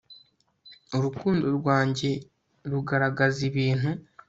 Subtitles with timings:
[0.95, 2.11] urukundo rwanjye
[2.71, 3.89] rugaragaza ibintu